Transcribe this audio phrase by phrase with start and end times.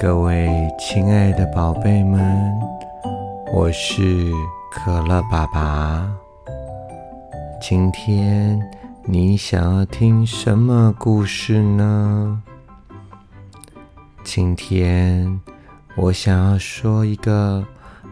[0.00, 2.22] 各位亲爱的宝贝们，
[3.52, 4.30] 我是
[4.70, 6.08] 可乐爸爸。
[7.60, 8.62] 今天
[9.02, 12.40] 你想要听什么故事呢？
[14.22, 15.40] 今天
[15.96, 17.66] 我想要说一个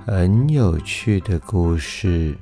[0.04, 2.36] 很有趣的故事。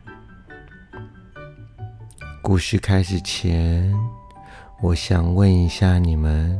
[2.40, 3.94] 故事开始前，
[4.80, 6.58] 我想问一下你们：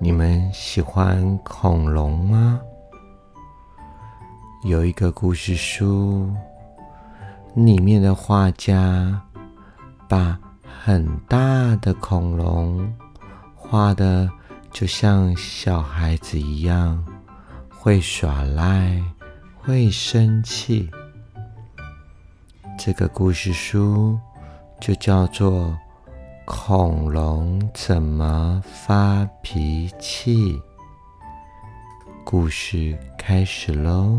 [0.00, 2.60] 你们喜欢恐龙吗？
[4.64, 6.32] 有一个故事书，
[7.54, 9.20] 里面的画家
[10.08, 12.94] 把很大的恐龙
[13.54, 14.30] 画的
[14.70, 17.04] 就像小孩子一样，
[17.68, 19.02] 会耍赖，
[19.58, 20.88] 会生气。
[22.78, 24.18] 这个故事书。
[24.80, 25.76] 就叫做
[26.50, 30.58] 恐龙怎么发脾气？
[32.24, 34.18] 故事开始喽！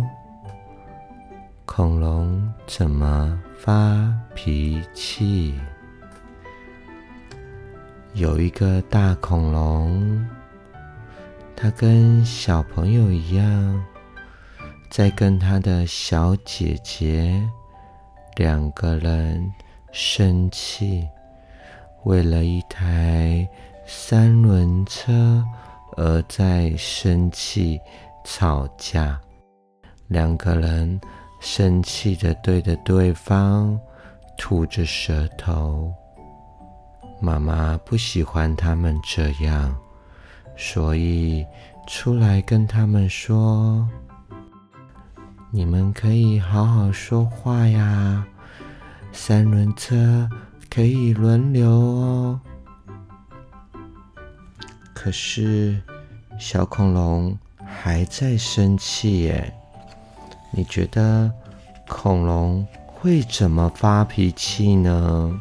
[1.66, 5.60] 恐龙怎么发脾气？
[8.14, 10.24] 有一个大恐龙，
[11.56, 13.84] 它跟小朋友一样，
[14.92, 17.44] 在跟它的小姐姐
[18.36, 19.52] 两个人。
[19.92, 21.10] 生气，
[22.04, 23.48] 为了一台
[23.86, 25.44] 三轮车
[25.98, 27.80] 而在生气
[28.24, 29.20] 吵架。
[30.08, 31.00] 两个人
[31.40, 33.80] 生气的对着对方
[34.38, 35.94] 吐着舌头。
[37.22, 39.76] 妈妈不喜欢他们这样，
[40.56, 41.46] 所以
[41.86, 43.88] 出来跟他们说
[45.52, 48.26] ：“你们可以好好说话呀。”
[49.12, 50.30] 三轮车
[50.70, 52.40] 可以轮流哦。
[54.94, 55.82] 可是
[56.38, 59.54] 小恐龙还在生气耶。
[60.52, 61.32] 你觉得
[61.88, 65.40] 恐龙会怎么发脾气呢？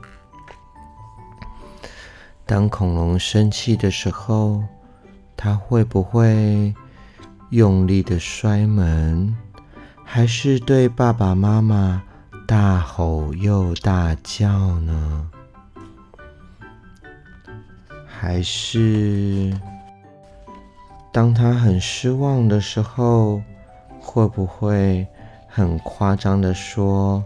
[2.47, 4.63] 当恐龙生气的时候，
[5.37, 6.75] 它会不会
[7.51, 9.37] 用力的摔门，
[10.05, 12.03] 还是对爸爸妈妈？
[12.49, 14.49] 大吼又大叫
[14.81, 15.29] 呢？
[18.07, 19.53] 还是
[21.13, 23.43] 当他很失望的时候，
[24.01, 25.07] 会不会
[25.47, 27.23] 很夸张的说：“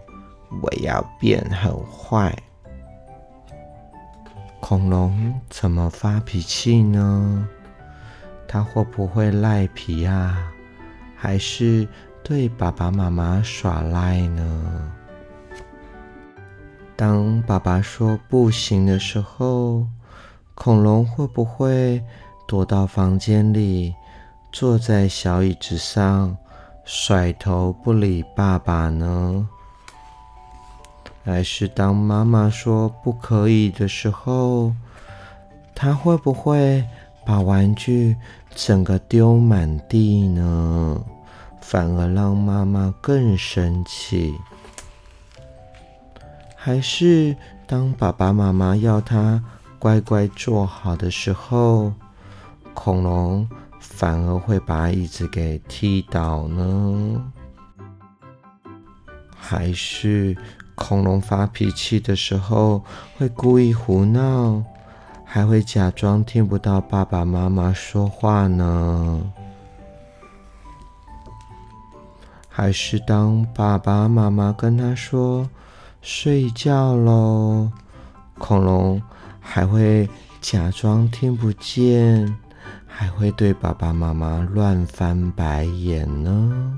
[0.61, 2.37] 我要变很坏？”
[4.59, 7.47] 恐龙怎么发脾气呢？
[8.45, 10.51] 他会不会赖皮啊？
[11.15, 11.87] 还是
[12.25, 14.91] 对爸爸妈妈耍赖呢？
[17.03, 19.85] 当爸爸说不行的时候，
[20.55, 22.01] 恐龙会不会
[22.47, 23.93] 躲到房间里，
[24.53, 26.37] 坐在小椅子上，
[26.85, 29.45] 甩头不理爸爸呢？
[31.25, 34.71] 还是当妈妈说不可以的时候，
[35.75, 36.85] 他会不会
[37.25, 38.15] 把玩具
[38.55, 41.03] 整个丢满地呢？
[41.59, 44.33] 反而让妈妈更生气？
[46.65, 47.35] 还是
[47.67, 49.43] 当爸爸妈妈要他
[49.79, 51.91] 乖乖坐好的时候，
[52.73, 53.45] 恐龙
[53.81, 57.21] 反而会把椅子给踢倒呢？
[59.35, 60.37] 还是
[60.73, 62.81] 恐龙发脾气的时候
[63.17, 64.63] 会故意胡闹，
[65.25, 69.33] 还会假装听不到爸爸妈妈说话呢？
[72.47, 75.49] 还是当爸爸妈妈跟他说？
[76.05, 77.71] 睡觉喽，
[78.37, 79.01] 恐龙
[79.39, 80.09] 还会
[80.41, 82.37] 假装听不见，
[82.85, 86.77] 还会对爸爸妈妈乱翻白眼呢。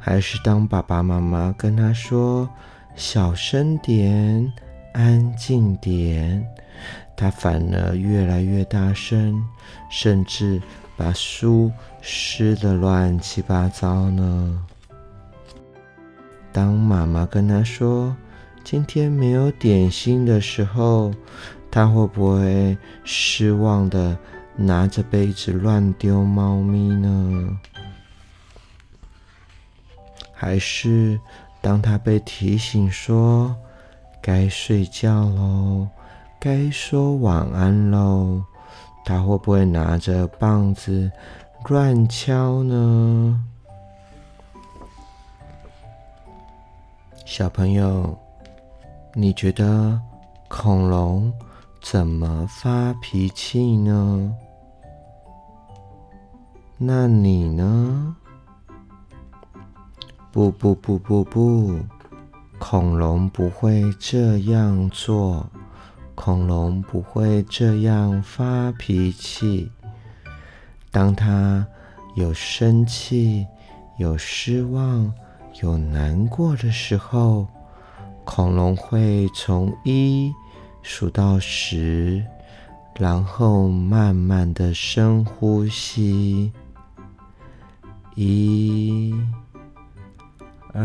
[0.00, 2.48] 还是当爸爸妈妈跟他说
[2.96, 4.50] 小声点、
[4.94, 6.42] 安静点，
[7.14, 9.38] 他反而越来越大声，
[9.90, 10.62] 甚至
[10.96, 11.70] 把书
[12.00, 14.64] 撕得乱七八糟呢。
[16.52, 18.16] 当妈妈跟他说
[18.64, 21.12] 今天没有点心的时候，
[21.70, 24.16] 他会不会失望的
[24.56, 27.58] 拿着杯子乱丢猫咪呢？
[30.32, 31.18] 还是
[31.60, 33.56] 当他被提醒说
[34.20, 35.88] 该睡觉喽，
[36.38, 38.42] 该说晚安喽，
[39.04, 41.10] 他会不会拿着棒子
[41.68, 43.44] 乱敲呢？
[47.38, 48.18] 小朋友，
[49.14, 49.96] 你觉得
[50.48, 51.32] 恐龙
[51.80, 54.34] 怎么发脾气呢？
[56.76, 58.16] 那你呢？
[60.32, 61.78] 不不不不不，
[62.58, 65.48] 恐龙不会这样做，
[66.16, 69.70] 恐龙不会这样发脾气。
[70.90, 71.64] 当他
[72.16, 73.46] 有生气、
[73.96, 75.14] 有失望、
[75.60, 77.46] 有难过的时候，
[78.24, 80.32] 恐龙会从一
[80.82, 82.24] 数到十，
[82.94, 86.52] 然后慢慢的深呼吸，
[88.14, 89.12] 一、
[90.72, 90.84] 二、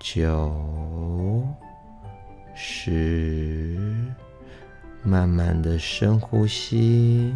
[0.00, 1.44] 九、
[2.54, 3.78] 十，
[5.02, 7.34] 慢慢的深呼吸，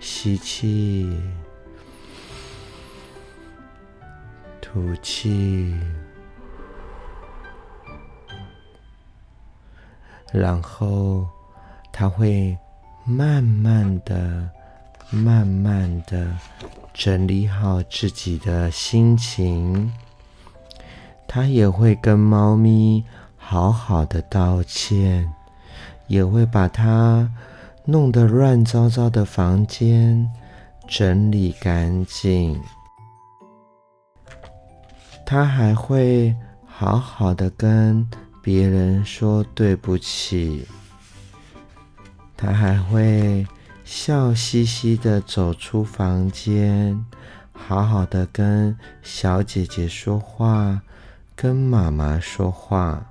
[0.00, 1.20] 吸气，
[4.60, 5.74] 吐气，
[10.32, 11.26] 然后
[11.92, 12.56] 他会。
[13.08, 14.50] 慢慢的，
[15.10, 16.36] 慢慢的
[16.92, 19.92] 整理好自己的心情，
[21.28, 23.04] 他也会跟猫咪
[23.36, 25.32] 好好的道歉，
[26.06, 27.30] 也会把它
[27.84, 30.28] 弄得乱糟糟的房间
[30.88, 32.60] 整理干净。
[35.24, 36.34] 他还会
[36.64, 38.08] 好好的跟
[38.40, 40.66] 别人说对不起。
[42.36, 43.46] 他还会
[43.84, 47.04] 笑嘻嘻的走出房间，
[47.52, 50.80] 好好的跟小姐姐说话，
[51.36, 53.04] 跟妈妈说话。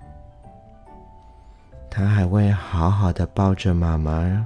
[1.91, 4.43] 他还会好好的抱着妈妈，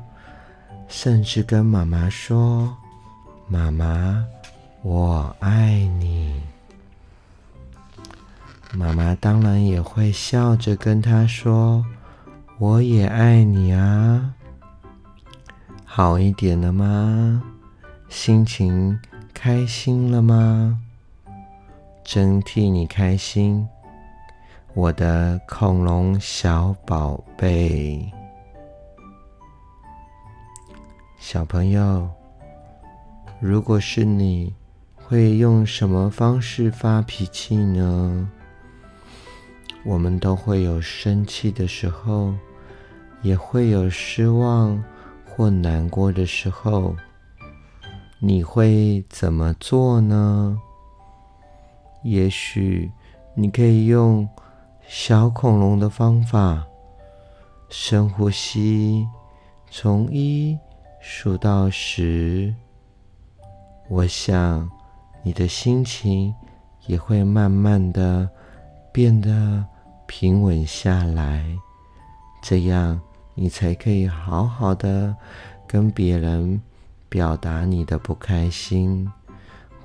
[0.90, 2.76] 甚至跟妈妈说
[3.48, 4.24] ：“妈妈，
[4.82, 6.42] 我爱你。”
[8.76, 11.84] 妈妈当然也会笑着跟他说
[12.60, 14.36] ：“我也爱你啊。”
[15.86, 17.42] 好一点了吗？
[18.10, 19.00] 心情
[19.34, 20.78] 开心了吗？
[22.12, 23.70] 真替你开心，
[24.74, 28.04] 我的恐龙小宝贝。
[31.20, 32.10] 小朋友，
[33.40, 34.52] 如果是你，
[34.96, 38.28] 会用什么方式发脾气呢？
[39.86, 42.34] 我们都会有生气的时候，
[43.22, 44.84] 也会有失望。
[45.28, 46.96] 或难过的时候，
[48.18, 50.60] 你会怎么做呢？
[52.04, 52.92] 也许
[53.34, 54.28] 你可以用
[54.88, 56.66] 小恐龙的方法，
[57.70, 59.08] 深呼吸，
[59.70, 60.58] 从一
[61.00, 62.54] 数到十。
[63.90, 64.70] 我想
[65.24, 66.34] 你的心情
[66.88, 68.30] 也会慢慢的
[68.92, 69.66] 变得
[70.08, 71.46] 平稳下来，
[72.42, 73.00] 这样。
[73.42, 75.16] 你才可以好好的
[75.66, 76.62] 跟别人
[77.08, 79.10] 表达你的不开心，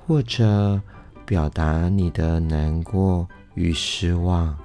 [0.05, 0.81] 或者
[1.25, 4.55] 表达你的难过与失望，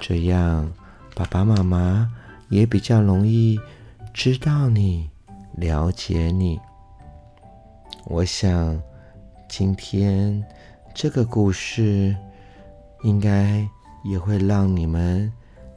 [0.00, 0.72] 这样
[1.14, 2.10] 爸爸妈妈
[2.48, 3.60] 也比较容易
[4.14, 5.10] 知道你、
[5.56, 6.58] 了解你。
[8.06, 8.80] 我想
[9.48, 10.42] 今天
[10.94, 12.16] 这个故事
[13.02, 13.68] 应该
[14.04, 15.30] 也会让你们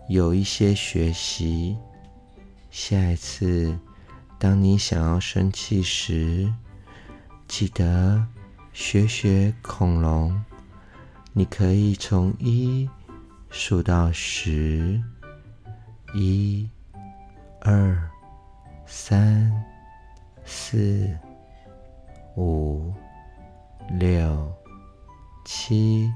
[0.08, 1.78] 有一些学习。
[2.72, 3.78] 下一次，
[4.40, 6.52] 当你想要生气时，
[7.48, 8.26] 记得
[8.78, 10.44] 学学恐龙。
[11.32, 12.90] 你可以从一
[13.50, 15.02] 数到十，
[16.14, 16.70] 一、
[17.62, 17.98] 二、
[18.86, 19.50] 三、
[20.44, 21.10] 四、
[22.36, 22.94] 五、
[23.98, 24.54] 六、
[25.46, 26.12] 七、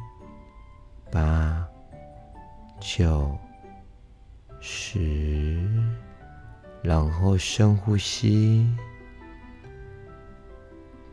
[1.09, 1.65] 八、
[2.81, 3.37] 九、
[4.59, 5.65] 十。
[6.83, 8.69] 然后深呼吸，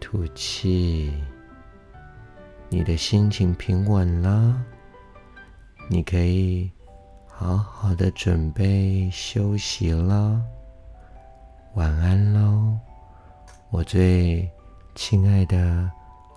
[0.01, 1.15] 吐气。
[2.69, 4.63] 你的心情平稳了，
[5.89, 6.71] 你可以
[7.27, 10.41] 好好的准备休息了。
[11.75, 12.77] 晚安喽，
[13.71, 14.49] 我最
[14.95, 15.91] 亲爱的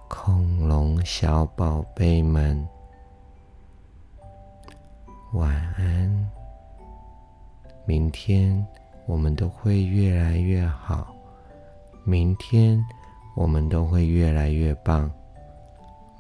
[0.08, 2.68] 恐龙小宝贝们，
[5.34, 6.30] 晚安。
[7.86, 8.66] 明天。
[9.06, 11.16] 我们都会越来越好，
[12.04, 12.80] 明天
[13.36, 15.12] 我们都会越来越棒，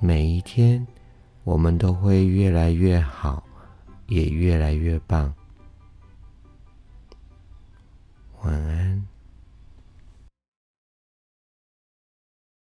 [0.01, 0.87] 每一天
[1.43, 3.43] 我们都会越来越好
[4.07, 5.33] 也越来越棒。
[8.41, 9.08] 晚安。